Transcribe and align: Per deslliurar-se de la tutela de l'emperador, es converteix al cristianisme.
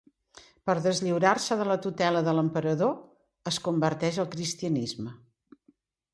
Per 0.69 0.75
deslliurar-se 0.85 1.57
de 1.59 1.67
la 1.71 1.77
tutela 1.83 2.23
de 2.29 2.33
l'emperador, 2.39 2.97
es 3.53 3.61
converteix 3.69 4.19
al 4.25 4.31
cristianisme. 4.35 5.15